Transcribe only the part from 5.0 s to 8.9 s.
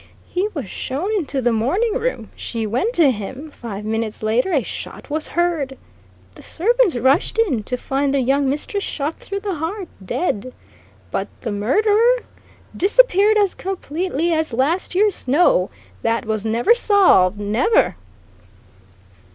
was heard. The servants rushed in to find their young mistress